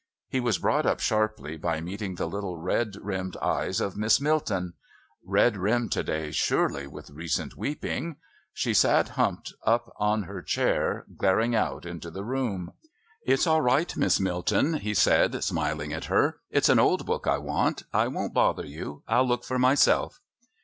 He 0.29 0.39
was 0.39 0.57
brought 0.57 0.87
up 0.87 0.99
sharply 0.99 1.57
by 1.57 1.79
meeting 1.79 2.15
the 2.15 2.25
little 2.25 2.57
red 2.57 2.95
rimmed 3.03 3.37
eyes 3.37 3.79
of 3.79 3.95
Miss 3.95 4.19
Milton. 4.19 4.73
Red 5.23 5.57
rimmed 5.57 5.91
to 5.91 6.01
day, 6.01 6.31
surely, 6.31 6.87
with 6.87 7.11
recent 7.11 7.55
weeping. 7.55 8.15
She 8.51 8.73
sat 8.73 9.09
humped 9.09 9.53
up 9.61 9.93
on 9.97 10.23
her 10.23 10.41
chair, 10.41 11.05
glaring 11.17 11.53
out 11.53 11.85
into 11.85 12.09
the 12.09 12.23
room. 12.23 12.73
"It's 13.27 13.45
all 13.45 13.61
right, 13.61 13.95
Miss 13.95 14.19
Milton," 14.19 14.73
he 14.79 14.95
said, 14.95 15.43
smiling 15.43 15.93
at 15.93 16.05
her. 16.05 16.39
"It's 16.49 16.67
an 16.69 16.79
old 16.79 17.05
book 17.05 17.27
I 17.27 17.37
want. 17.37 17.83
I 17.93 18.07
won't 18.07 18.33
bother 18.33 18.65
you. 18.65 19.03
I'll 19.07 19.27
look 19.27 19.43
for 19.43 19.59
myself." 19.59 20.19